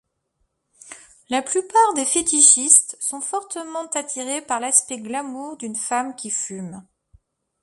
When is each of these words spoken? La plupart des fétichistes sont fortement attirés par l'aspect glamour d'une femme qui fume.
La 1.29 1.43
plupart 1.43 1.93
des 1.93 2.05
fétichistes 2.05 2.97
sont 2.99 3.21
fortement 3.21 3.85
attirés 3.93 4.41
par 4.41 4.59
l'aspect 4.59 4.97
glamour 4.99 5.57
d'une 5.57 5.75
femme 5.75 6.15
qui 6.15 6.31
fume. 6.31 6.83